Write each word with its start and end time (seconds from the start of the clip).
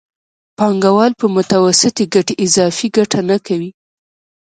پانګوال 0.57 1.11
په 1.21 1.25
متوسطې 1.35 2.05
ګټې 2.13 2.33
اضافي 2.45 2.87
ګټه 2.97 3.19
نه 3.29 3.37
کوي 3.45 3.71